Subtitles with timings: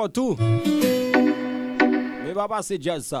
[0.00, 0.36] fò tou.
[2.24, 3.20] Mè ba pa se jazz sa.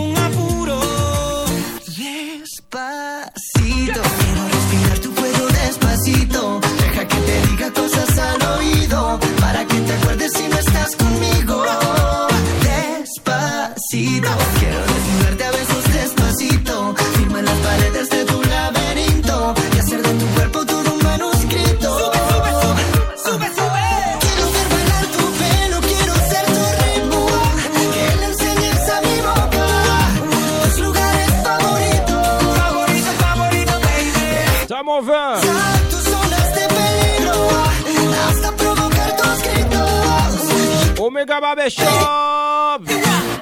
[41.21, 42.81] Omega Barbershop.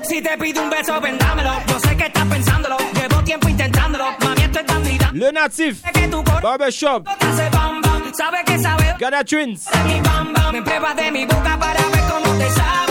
[0.04, 1.54] Si te pido un beso, vendámelo.
[1.66, 2.76] Yo sé que estás pensándolo.
[2.94, 4.06] Llevo tiempo intentándolo.
[4.20, 5.10] Mami, esto es tan vida.
[5.14, 5.82] Le Natif.
[6.42, 7.08] Barbershop.
[8.14, 8.96] Sabe que sabe.
[9.00, 9.66] Gana Twins.
[9.86, 10.02] Mi.
[10.52, 12.89] Me pruebas de mi boca para ver cómo te sabe.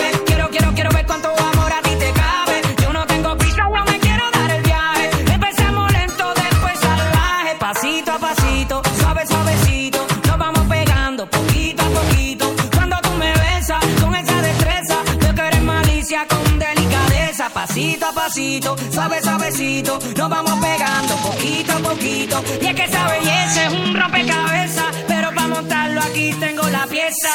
[18.58, 19.98] A pasito, suave, suavecito.
[20.16, 22.42] Nos vamos pegando poquito a poquito.
[22.60, 24.96] Y es que esa belleza es un rompecabezas.
[25.06, 27.28] Pero para montarlo aquí tengo la pieza.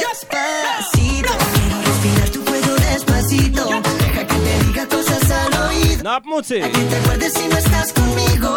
[0.00, 3.68] Despacito, quiero respirar tu fuego despacito.
[3.98, 6.20] Deja que te diga cosas al oído.
[6.24, 6.60] Muti.
[6.60, 8.56] Que te acuerdes si no estás conmigo.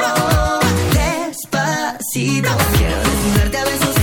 [0.94, 3.96] Despacito, quiero desnudarte a besos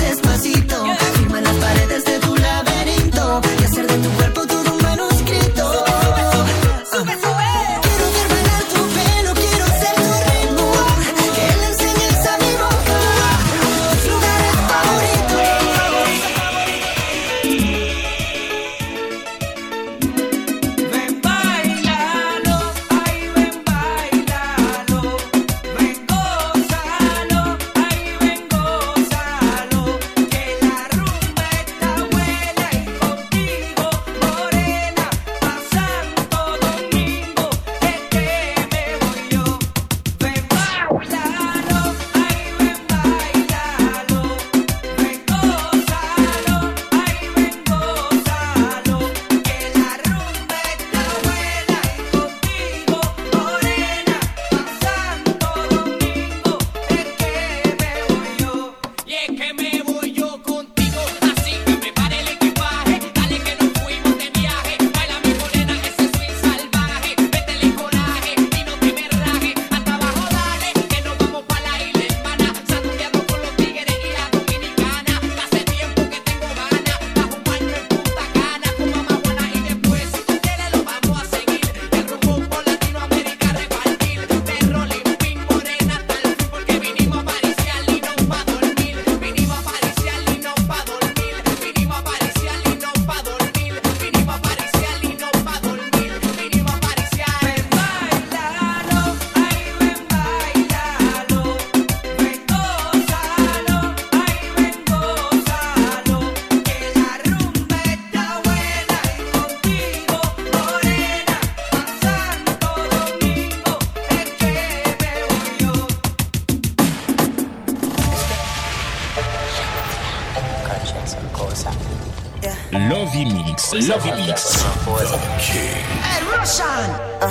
[123.15, 124.61] Lovymix, Lovey Mix.
[124.63, 126.91] Hey, Russian.
[127.23, 127.31] Uh,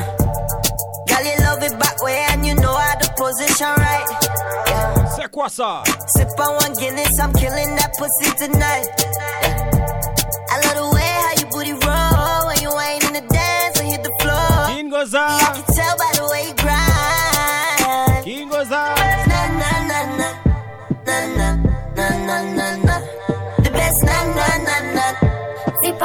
[1.08, 4.06] girl, you love it back way and you know how to position right.
[4.68, 5.06] Yeah.
[5.14, 5.84] C'est quoi ça?
[6.08, 8.88] Sip on one Guinness, I'm killing that pussy tonight.
[8.98, 9.72] Yeah.
[10.52, 13.90] I love the way how you booty roll when you ain't in the dance and
[13.90, 14.68] hit the floor.
[14.68, 16.53] King goes I can tell by the way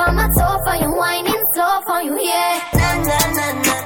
[0.00, 2.60] On my toe for you, whining slow for you, yeah.
[2.74, 3.76] Na na na na,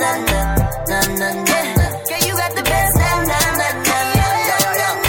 [0.00, 0.40] na na
[0.88, 1.86] na na na.
[2.08, 2.96] Girl, you got the best.
[2.96, 5.02] Na na na na.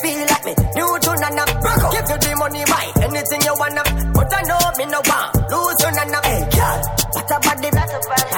[0.00, 1.92] Feel like me, new to Nana Broco.
[1.92, 3.82] Give you the money, buy anything you wanna.
[4.16, 6.18] But I know me no want lose you, Nana.
[6.24, 6.78] Hey, girl,
[7.12, 8.29] what a body, what a body.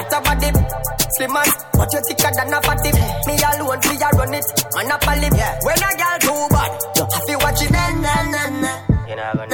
[1.17, 2.91] Slim as, but you thicker than a fatty.
[3.27, 4.45] Me alone, we a run it,
[4.75, 5.29] man a pally.
[5.29, 7.71] When a girl too bad, you have to watch it.
[7.71, 8.71] Na na na na.
[9.07, 9.45] You never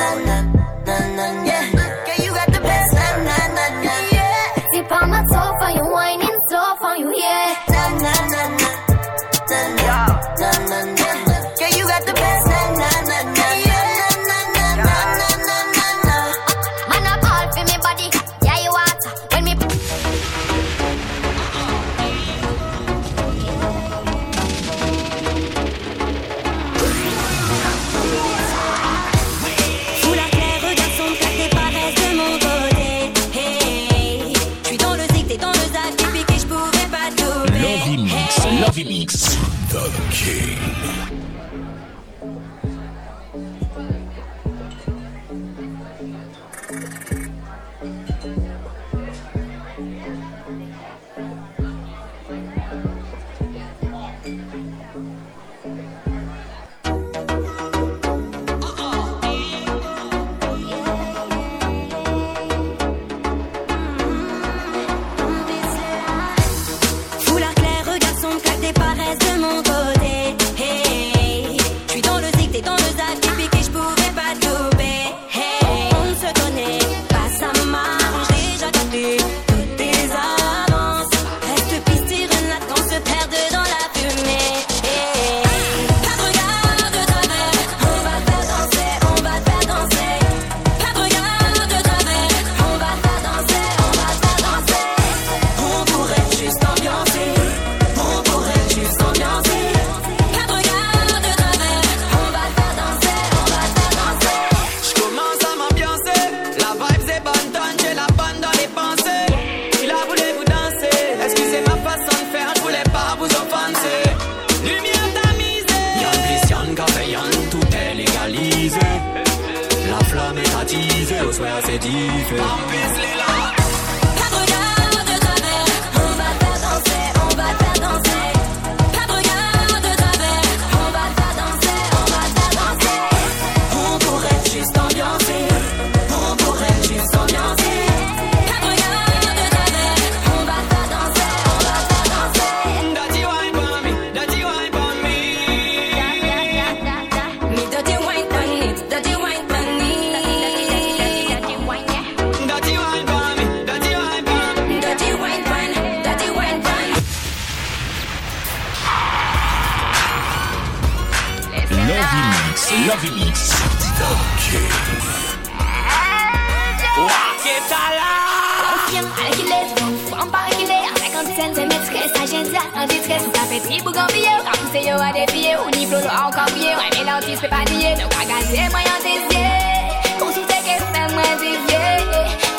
[177.41, 179.00] c'est pas lié, donc à gagner moyen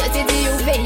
[0.06, 0.78] Je te dis, vous pouvez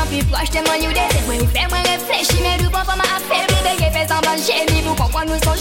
[0.00, 1.00] en plus proches de mon idée.
[1.10, 3.58] C'est vrai, vous faites moins réfléchir, mais nous pensons à affaiblir.
[3.62, 5.54] Des effets en bonne génie, vous comprenez, nous sommes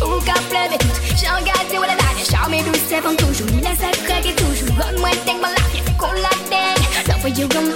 [0.00, 2.22] Où Vous comprenez, mais tout, j'en garde, c'est où la date.
[2.30, 3.46] Charme et douce, toujours.
[3.52, 4.74] Il est sacré toujours.
[4.76, 7.08] Bonne moins, t'es mon lac, qu'on la dingue.
[7.08, 7.72] L'envoyé comme.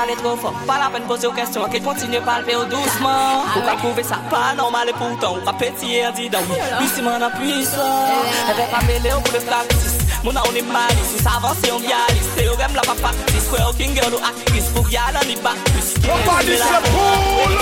[0.00, 0.54] Parler trop fort.
[0.66, 3.44] Pas la peine de poser aux questions, qu'elle continue à parler doucement.
[3.52, 6.44] Pour qu'à prouver ça, pas normal et pourtant, on va pétiller un dit donc.
[6.78, 8.08] Puis si m'en a puissant,
[8.48, 9.98] elle va pas mêler au bout de practice.
[10.24, 12.28] Mon on est malice, si ça avance, on vialise.
[12.36, 14.68] Théorème la papa, this square king girl ou actrice.
[14.74, 15.94] Pour y aller, on y bat plus.
[16.06, 17.52] Nobody say pull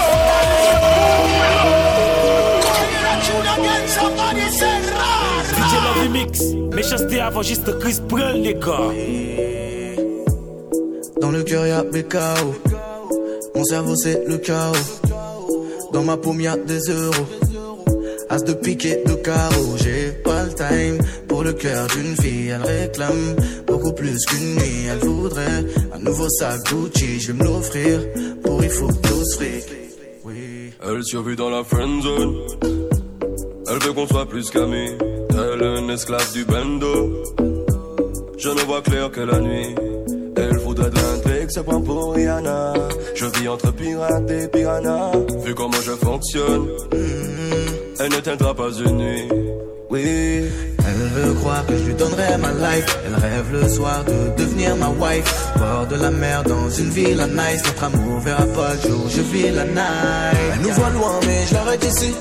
[5.55, 6.41] DJ Love Mix,
[6.73, 9.58] méchanceté avant juste Chris Brel les gars.
[11.21, 12.55] Dans le cœur y'a chaos.
[13.55, 14.75] Mon cerveau c'est le chaos.
[15.93, 17.27] Dans ma paume y'a des euros.
[18.31, 19.77] As de pique et de carreau.
[19.79, 22.49] J'ai pas le time pour le cœur d'une fille.
[22.49, 24.87] Elle réclame beaucoup plus qu'une nuit.
[24.91, 27.21] Elle voudrait un nouveau sac Gucci.
[27.21, 28.01] Je vais me l'offrir
[28.43, 29.39] pour il faut tous.
[30.25, 30.73] Oui.
[30.87, 32.35] Elle survit dans la friend zone.
[33.71, 34.93] Elle veut qu'on soit plus qu'amis.
[35.31, 37.23] Est une esclave du bando.
[38.39, 39.75] Je ne vois clair que la nuit.
[40.39, 42.73] Elle voudrait de l'intrigue, se prend pour Rihanna.
[43.15, 45.11] Je vis entre pirates et piranha.
[45.45, 46.69] Vu comment je fonctionne,
[47.99, 49.29] elle ne tiendra pas une nuit.
[49.91, 50.45] Oui,
[50.87, 52.99] elle veut croire que je lui donnerai ma life.
[53.07, 55.53] Elle rêve le soir de devenir ma wife.
[55.57, 57.63] Bord de la mer dans une ville à nice.
[57.65, 60.39] Notre amour verra pas le jour, je vis la night.
[60.55, 62.15] Elle nous voit loin, mais je l'arrête ici.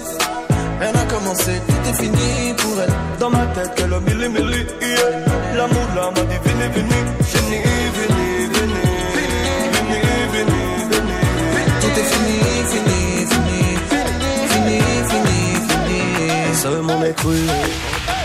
[0.80, 2.94] Rien n'a commencé, tout est fini pour elle.
[3.20, 5.58] Dans ma tête, qu'elle a mille mille yeah.
[5.58, 7.02] L'amour là m'a dit venez, venez,
[7.34, 7.64] venez,
[7.98, 8.88] venez, venez,
[9.74, 10.02] venez,
[10.34, 11.24] venez, venez.
[11.82, 12.38] Tout est fini,
[12.72, 13.00] fini,
[13.32, 13.62] fini,
[14.52, 14.78] fini,
[15.10, 15.38] fini,
[15.70, 16.56] fini.
[16.56, 18.17] Ça, mon écouille.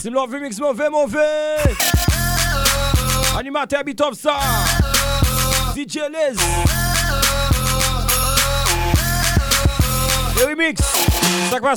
[0.00, 0.10] Cru.
[0.16, 1.56] remix mauvais, mauvais.
[3.38, 4.38] Animateur Beat of ça.
[5.74, 6.34] DJ Les.
[10.36, 10.80] Le remix.
[11.50, 11.76] Ça va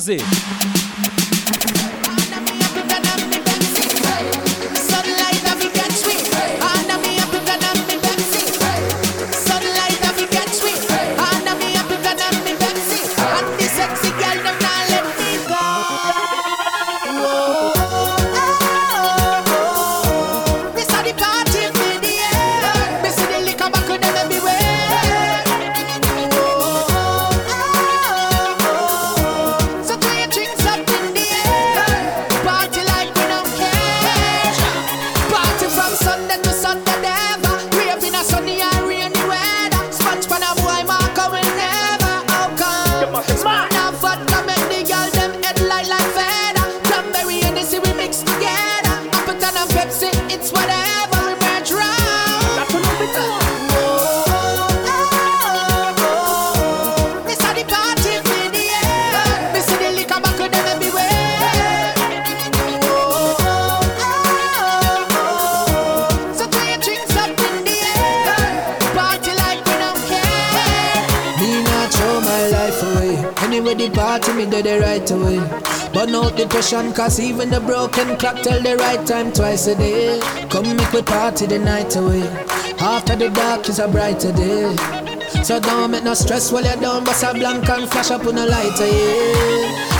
[73.74, 75.38] with the party, me do the right away.
[75.92, 80.20] Burn out depression, cause even the broken clock tell the right time twice a day.
[80.48, 82.22] Come make we party the night away.
[82.78, 84.76] After the dark is a brighter day.
[85.42, 88.38] So don't make no stress while you're down, bust a blank and flash up on
[88.38, 89.91] a lighter, yeah.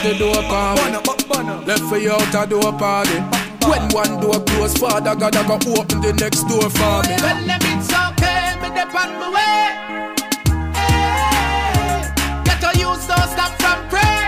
[0.00, 0.78] The door, come.
[1.66, 3.18] Left for you out a door party.
[3.68, 7.16] When one door close, father God I go open the next door for me.
[7.18, 9.74] Tell them it's okay, me dip on my way.
[10.72, 12.02] Hey,
[12.44, 14.18] get to use don't stop from pray.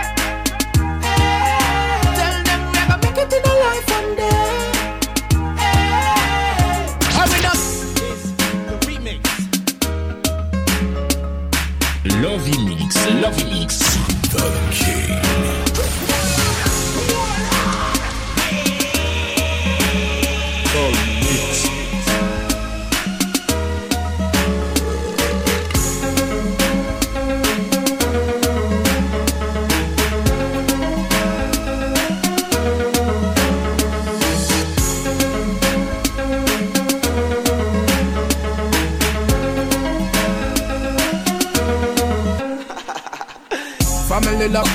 [1.01, 4.45] Hey, tell them never make it in a life one day.
[5.63, 6.85] Hey,
[7.17, 7.61] hurry up.
[8.67, 9.23] The remix.
[12.21, 13.71] Lovey Mix, Lovymix.
[14.33, 15.10] The King.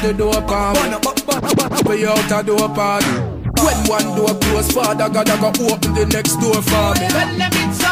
[0.02, 0.34] The door.
[1.86, 3.08] For you out a door party.
[3.62, 7.85] When one door close, father God I go open the next door for me.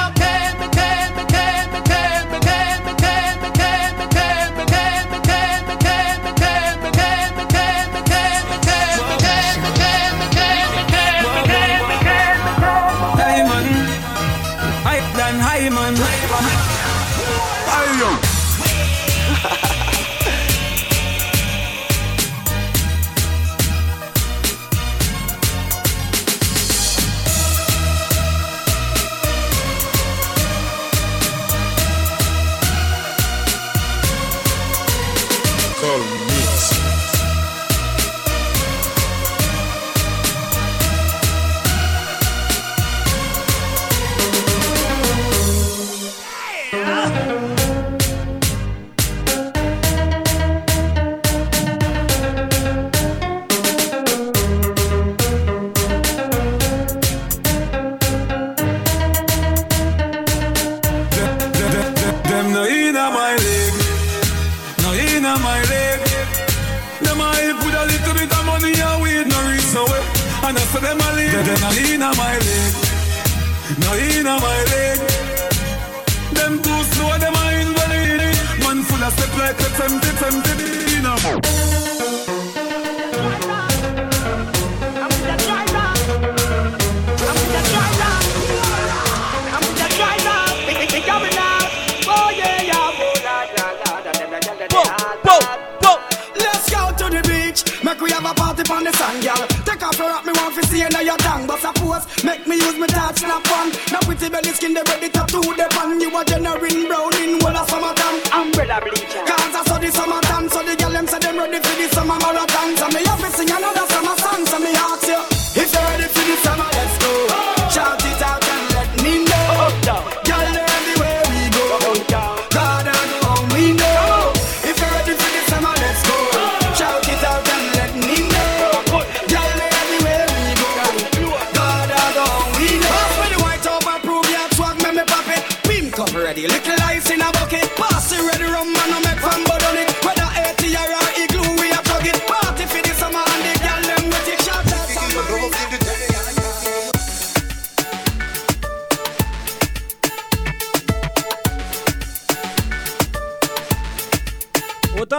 [103.13, 103.71] Me use my touch snap on.
[103.91, 106.01] Now pretty belly skin, they ready to do the pan.
[106.01, 108.21] You a generating brown in all of summertime.
[108.33, 109.23] Umbrella bleacher.
[109.25, 112.17] Cause I saw the summertime, so the girl them say them ready for the summer
[112.19, 112.77] marathon.
[112.77, 113.02] So me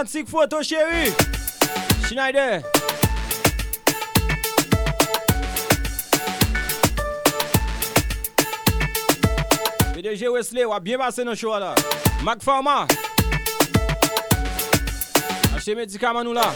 [0.05, 1.11] Atlantik Foto Chéri.
[2.07, 2.63] Schneider.
[9.95, 11.73] PDG Wesley wap bien basen nou show la
[12.21, 12.85] Mac Pharma
[15.57, 16.51] Ache medikaman nou la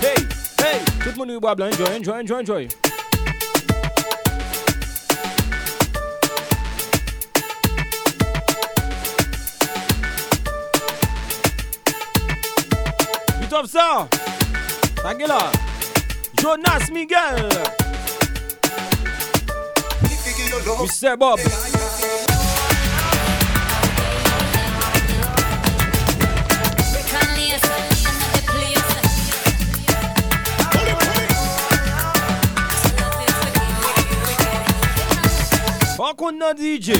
[0.00, 0.16] Hey,
[0.64, 2.85] hey, tout moun nou wap blan Enjoy, enjoy, enjoy, enjoy.
[13.56, 14.06] comme ça.
[15.02, 15.50] Taguela.
[16.38, 17.48] Jonas Miguel.
[20.82, 21.16] Mr.
[21.16, 21.40] Bob.
[35.96, 36.92] Bon qu'on a DJ.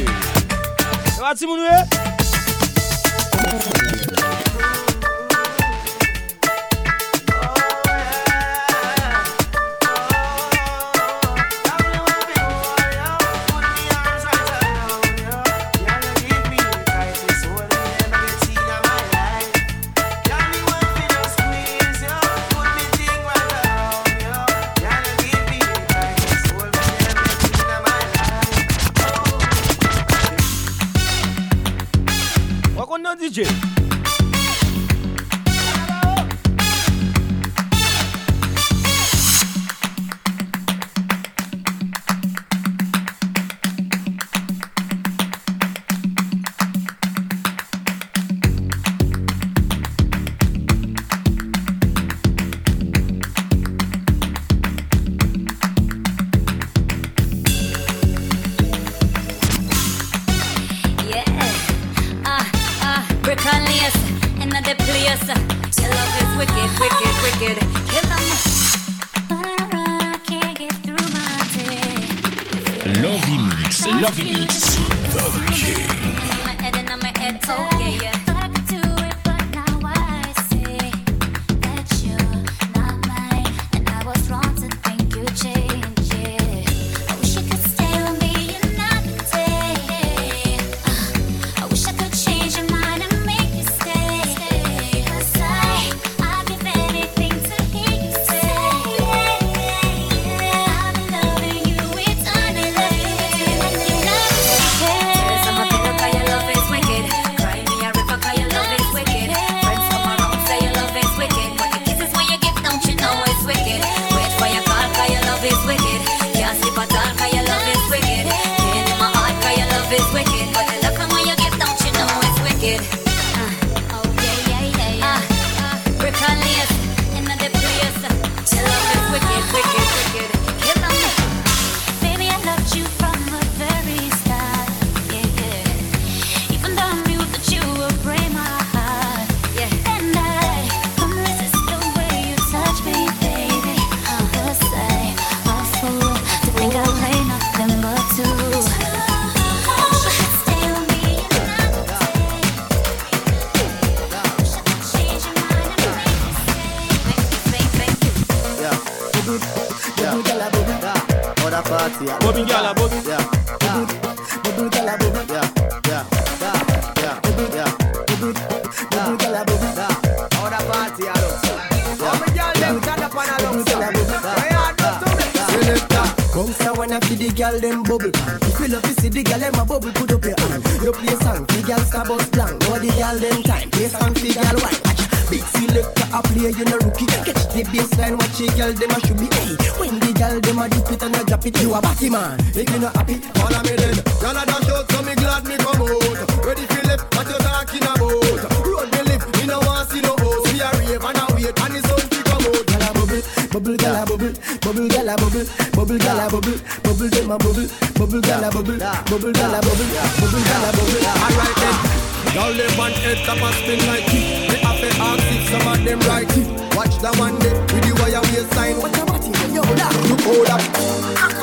[187.01, 187.07] You.
[187.07, 189.27] Catch the baseline, watch the girl them a should be.
[189.35, 192.11] Hey, when the girl them a dip it and a drop it, you a batty
[192.11, 192.39] man.
[192.55, 193.97] If you not happy, follow me then.
[194.23, 196.47] Girl a dash out, so me glad me come out.
[196.47, 198.39] Ready for left, what you talking about?
[198.63, 200.45] Road me live, me no want see no house.
[200.53, 202.63] We a rave and a wait, and the sun to come out.
[202.67, 206.59] Girl a bubble, bubble, girl a bubble, bubble, girl a bubble, bubble, girl a bubble,
[206.87, 208.79] bubble, them a bubble, bubble, girl a bubble,
[209.11, 209.89] bubble, girl a bubble,
[210.23, 211.03] bubble, girl a bubble.
[211.03, 211.96] Alright then.
[212.37, 214.51] Y'all live on head top and spin like it.
[214.51, 216.77] They have to ask if some of them right it.
[216.77, 218.77] Watch that one day with the wire waistline.
[218.77, 219.55] What about it?
[219.55, 221.36] Yo, that look hold up.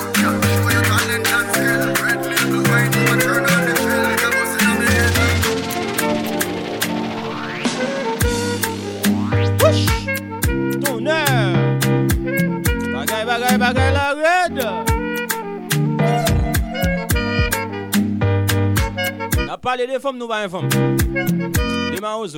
[19.63, 20.67] Pale de fom nou ba yon fom.
[20.67, 22.37] De man ouzo.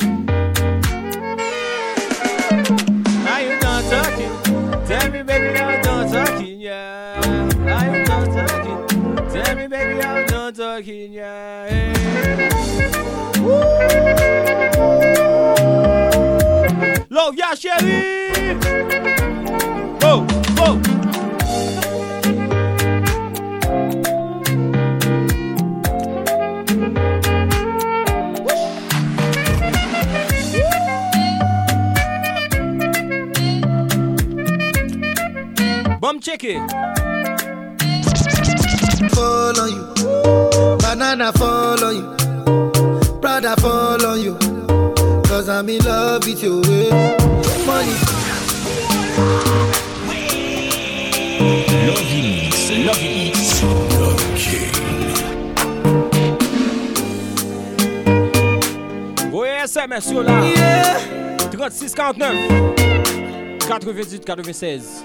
[3.26, 4.34] Are you done talking?
[4.86, 7.20] Tell me baby you done talking, yeah.
[7.66, 8.80] Are you done talking?
[9.34, 12.44] Tell me baby you done talking, yeah.
[13.42, 13.58] Woo!
[17.10, 18.56] Love ya chérie.
[20.04, 20.28] Oh,
[20.60, 20.95] oh.
[36.26, 36.58] Check it.
[39.14, 39.86] fall on you.
[40.80, 42.16] Banana fall on you.
[43.22, 44.36] Prada fall on you.
[45.28, 46.62] Cause I'm in love with you.
[47.68, 47.94] Money.
[51.86, 54.74] Love Mix, Love Mix, Love King.
[59.30, 60.42] Voyez SMS yo là.
[61.52, 62.76] 36 49
[63.70, 65.05] 98 96.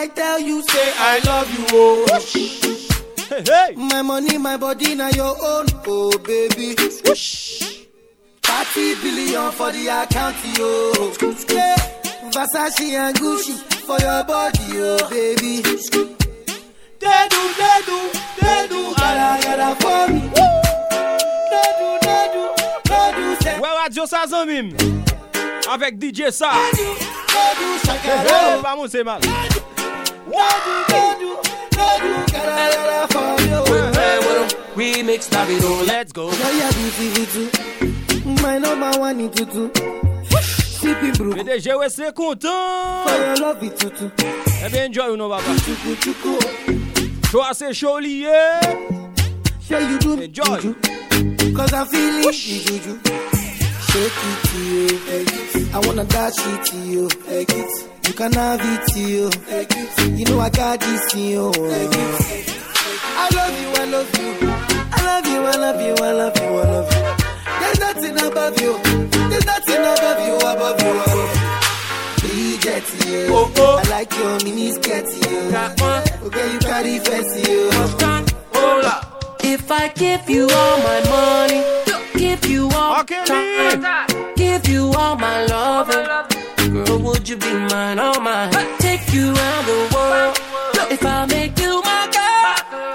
[0.00, 2.06] I tell you, say I love you, oh.
[3.28, 3.74] Hey, hey.
[3.74, 6.74] My money, my body, now your own, oh baby.
[6.76, 10.92] 30 billion for the account, yo.
[11.52, 11.74] Yeah.
[12.30, 15.62] Versace and Gucci for your body, oh baby.
[15.62, 17.98] They do, they do,
[18.40, 20.20] they do, gotta, gotta for me.
[21.50, 22.44] They do, they do,
[22.84, 23.58] they do, say.
[23.58, 24.04] Ouais, Radio.
[25.68, 26.52] Avec DJ Sa.
[26.52, 26.70] Hey,
[28.06, 29.20] hey, Vamos, c'est mal.
[29.20, 29.34] They do,
[30.30, 31.36] they do,
[31.72, 33.92] they do, gotta, gotta for me, oh.
[33.92, 35.86] Hey, remix, Davido.
[35.86, 36.30] Let's go.
[36.30, 38.42] Girl, you're beautiful too.
[38.42, 39.70] My number one in tutu.
[40.30, 41.34] Sipping brew.
[41.34, 43.04] PDG, ouais, c'est content.
[43.06, 44.10] For your love it tutu.
[44.64, 45.50] Eh bien, enjoy, non, papa.
[45.64, 46.38] Chuku chuku.
[47.30, 48.30] Show assez chaud lié.
[49.60, 50.44] Say you do Enjoy.
[50.60, 50.74] juju.
[51.54, 52.98] Cause I'm feeling the juju.
[53.90, 54.86] Shake it to you.
[55.08, 55.74] It.
[55.74, 57.08] I wanna dash it to you.
[57.26, 57.97] Take it.
[58.08, 59.30] You can have it to you.
[60.16, 61.52] You know I got this in you.
[61.54, 64.30] I love you, I love you.
[64.90, 67.02] I love you, I love you, I love you, I love you.
[67.60, 68.78] There's nothing above you.
[69.28, 71.32] There's nothing above you, above you, above
[72.22, 72.28] you.
[72.28, 73.26] Bridget, you.
[73.30, 73.82] Oh, oh.
[73.84, 75.50] I like your mini skirt, you.
[75.50, 76.02] Got one.
[76.26, 77.70] Okay, you carry fancy, you.
[78.54, 79.36] Hold up.
[79.44, 81.62] If I give you all my money,
[82.18, 85.47] give you all Okay, time, give you all my loving, girl,
[87.28, 88.50] would you be mine, oh all mine?
[88.78, 90.38] Take you around the world.
[90.90, 92.08] If I make you my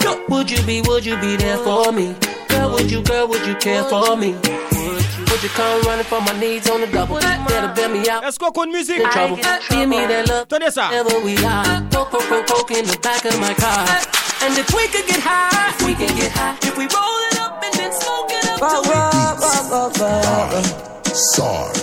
[0.02, 2.16] girl, would you be, would you be there for me?
[2.48, 4.34] Girl, would you, girl, would you care for me?
[4.34, 7.20] Would you, would you come running for my needs on the double?
[7.20, 8.24] Better bail me out.
[8.24, 9.02] Est-ce qu'on compte musique?
[9.02, 9.36] In trouble.
[9.70, 10.48] Give me that love.
[10.48, 10.90] Tenez ça.
[10.90, 11.84] Wherever we are.
[11.92, 13.86] Poke, poke, poke, poke in the back of my car.
[14.42, 17.40] And if we could get high, if we could get high, if we roll it
[17.40, 18.94] up and then smoke it up till we
[21.14, 21.83] SARS.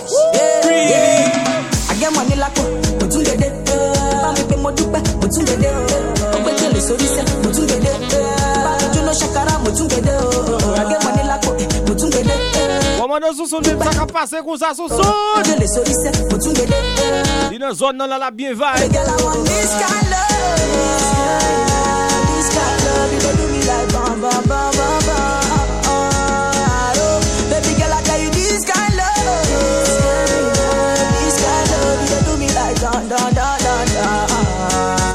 [5.33, 5.69] tún dédé
[6.35, 7.91] ó gbé gèlè sórí sẹ́ mo tún dédé
[8.65, 10.11] bá jóná ṣàkárà mo tún dédé
[10.81, 11.51] àgẹ́ mọ̀ ní lápò
[11.87, 12.35] mo tún dédé
[13.01, 15.11] Commando sous son ça ka passe comme ça sous son.
[15.47, 16.75] gèlè sórí sẹ́ mo tún dédé.
[17.49, 18.93] Di nan zone nan la la bien Hey, vibe.
[18.93, 21.41] girl, I want this kind love.
[22.31, 25.30] This kind love, you do me like bam, bam, bam, bam, bam.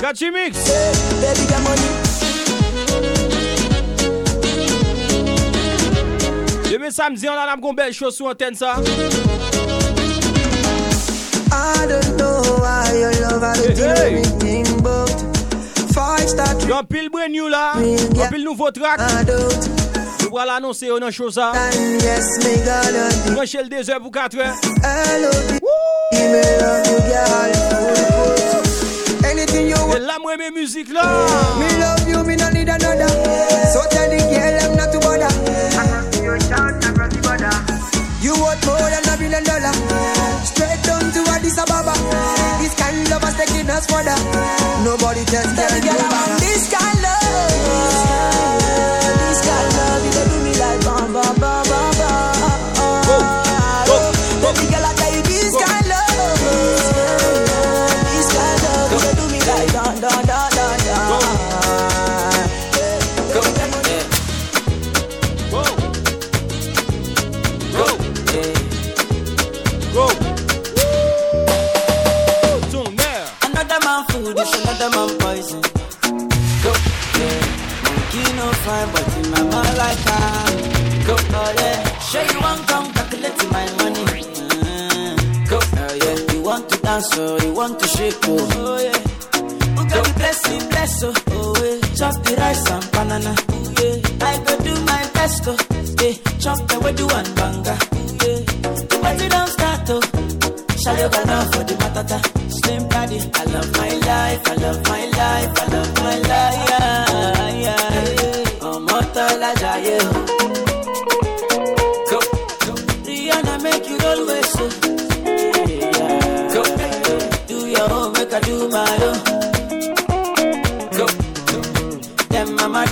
[0.06, 0.54] Kachimix.
[1.20, 1.82] Baby got money.
[6.70, 8.76] Demain samedi, on a la belle chose sur antenne ça.
[11.50, 14.14] I don't know why your love I don't hey, had hey.
[14.18, 15.10] anything but
[15.92, 16.68] five star trip.
[16.68, 19.00] Yon pile brand new là, yon pile nouveau track.
[20.22, 21.50] Nous voilà annoncer yon a chose ça.
[22.00, 23.40] Yes, me gonna do.
[23.40, 24.54] Rachel 2h pour 4h.
[24.84, 25.30] Hello.
[25.60, 25.68] Woo!
[26.12, 28.15] Me love you girl.
[29.96, 30.04] Full put.
[30.04, 30.06] Anything you Et want.
[30.06, 31.02] là, moi, mes musiques là.
[31.58, 33.08] Me love you, me no need another.
[33.72, 35.28] So tell the girl I'm not to bother.
[38.22, 39.72] You want more than a billion dollar.
[40.44, 41.94] Straight down to Addis Ababa.
[42.58, 44.16] This kind of love has taken us further.
[44.84, 46.15] Nobody tells Baby girl, I want
[86.96, 88.92] dance, oh, you want to shake, oh, oh yeah.
[89.76, 91.94] Got the blessing, bless, oh, oh yeah.
[91.94, 92.85] Chop the rice and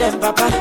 [0.04, 0.52] Them papa,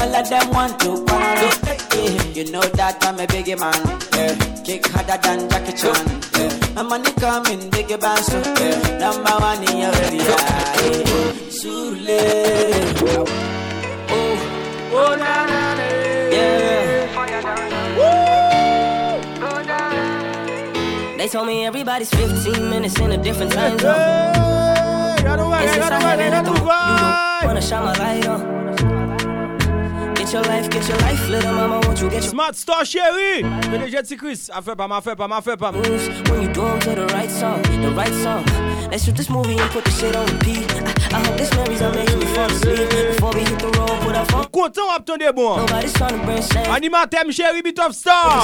[0.00, 1.50] all of them want to quarrel.
[1.92, 2.22] Yeah.
[2.32, 3.76] You know that I'm a biggie man.
[4.16, 4.32] Yeah.
[4.64, 6.00] Kick harder than Jackie Chan.
[6.32, 6.72] Yeah.
[6.72, 8.40] My money coming, biggie band so.
[8.40, 8.96] Yeah.
[8.96, 10.24] Number one in your area.
[10.24, 11.36] Yeah.
[11.52, 12.22] Sule.
[14.08, 15.86] Oh, oh na na na.
[21.18, 23.92] They told me everybody's 15 minutes in a different time zone.
[25.16, 28.65] Since I have it at the moment, you don't wanna shine my light on.
[32.20, 36.42] Smart Star chérie PDG Chris A fait pas, m'a fait pas, m'a fait pas when
[36.42, 38.44] you do to the right song, the right song.
[38.90, 40.66] Let's shoot this movie and put the shit on repeat.
[41.12, 44.00] I, I hope this memories are making me fall asleep before we hit the road.
[44.02, 44.46] Put our phone.
[44.46, 46.70] Content ton de bon Nobody's trying to bring shame.
[46.72, 48.42] Animateur m chérie Beat of Star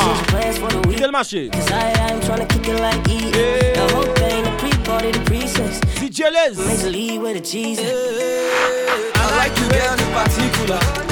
[0.97, 1.51] Quel marché?
[1.51, 3.33] Cause I, I'm trying to kick it like E.
[3.74, 5.80] The whole thing, the pre-party, the pre-sex.
[5.99, 6.57] DJ Les.
[6.57, 7.85] Major League with a Jesus.
[9.16, 11.11] I like you, girl, in particular.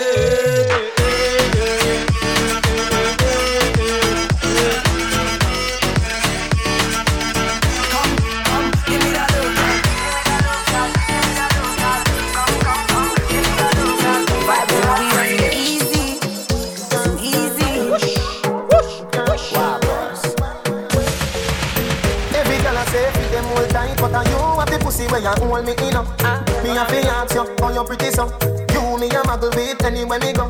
[25.11, 26.07] Where you hold me in up?
[26.63, 28.25] Me a fi ask you, how you pretty so?
[28.71, 30.47] You me a muggle with anywhere me go.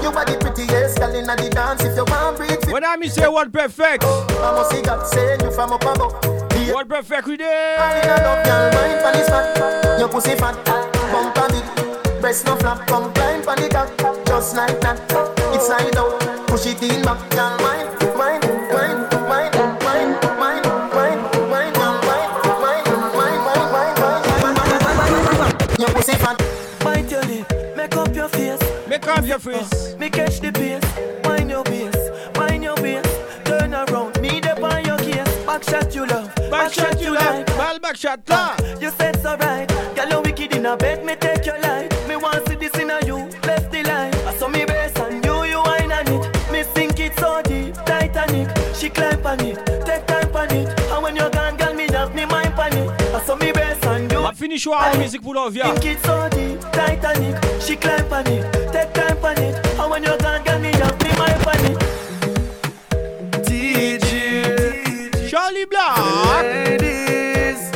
[0.00, 1.82] You are the prettiest girl inna the dance.
[1.82, 5.42] If you want breathe, When I me say what perfect I must see God send
[5.42, 6.14] you from up above.
[6.72, 9.98] What perfect we I there love girl, mind for this fat.
[9.98, 14.56] Your pussy fat, bump on it, breast no flap, come climb for the cock, just
[14.56, 15.00] like that.
[15.54, 17.85] It's side out, push it in back, girl, wine,
[25.78, 26.38] Your pussy fat,
[26.80, 28.58] Bite your lip, make up your face.
[28.88, 29.92] Make up your face.
[29.94, 30.80] Uh, me catch the pace,
[31.28, 31.98] wind your waist,
[32.38, 33.10] wind your waist.
[33.44, 35.44] Turn around, me the on your case.
[35.44, 39.20] Back shot you love, Back shot you like Ball back shot là uh, You said
[39.22, 41.90] so right, girl you wicked in a bed, me take your life.
[42.08, 44.14] Me want to see this in a you, left the line.
[44.26, 46.52] I saw me base and you, you wine on it.
[46.52, 48.48] Me sink it so deep, Titanic.
[48.74, 50.25] She climb on it, take time
[54.56, 54.72] and you.
[54.72, 57.36] On finit choix en musique pour Think it's so deep, Titanic.
[57.60, 59.54] She climb on it, take time on it.
[59.78, 61.78] And when you're gone, girl, me have me mind on it.
[63.44, 67.70] DJ Charlie Black Ladies.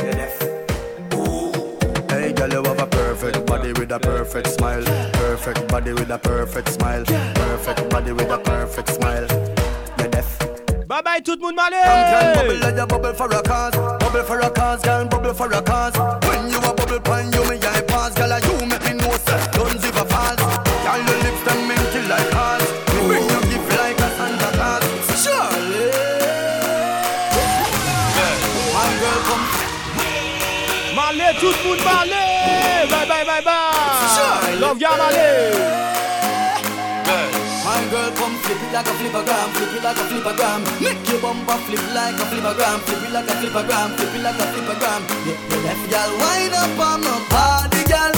[2.09, 4.83] Hey, girl, you have a perfect body with a perfect smile.
[5.13, 7.03] Perfect body with a perfect smile.
[7.05, 9.30] Perfect body with a perfect smile.
[11.01, 11.17] You're deaf.
[11.17, 13.75] Bye bye tout le monde Come can bubble malé like a bubble for a cause.
[13.99, 15.93] Bubble for a cause, girl, bubble for a cause.
[16.27, 19.39] When you a bubble pan, you me eye pass, girl, you make me know say
[19.53, 20.37] don't give a false.
[20.37, 22.65] Girl, your lips them minty like hearts.
[22.93, 24.83] Me bring you gift like a Santa Claus.
[25.23, 25.91] Charlie,
[28.73, 29.45] my girl, come.
[30.95, 32.23] Malé tout le monde malé
[32.89, 36.10] Bye bye bye bye Love ya malé My
[37.91, 40.59] girl, come flip it like a flippergram, flip it like a flippergram.
[40.81, 44.39] Make your bumper flip like a flippergram, flip it like a flippergram, flip it like
[44.39, 45.01] a flippergram.
[45.27, 48.10] Yeah, left girl, wind up on my body, girl.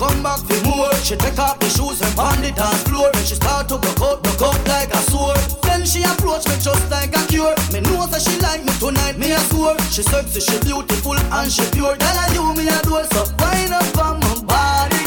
[0.00, 0.94] come back for more.
[1.04, 3.10] She take off the shoes and pound it on floor.
[3.12, 5.36] and she start to broke out, broke out like a sore.
[5.62, 7.54] Then she approach me just like a cure.
[7.72, 9.76] Me know that she like me tonight, me a score.
[9.92, 11.94] She sexy, she beautiful and she pure.
[11.96, 14.99] Tell her you me a door, so wind up on my body.